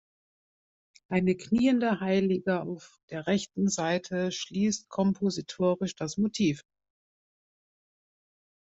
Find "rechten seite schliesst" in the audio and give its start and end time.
3.27-4.89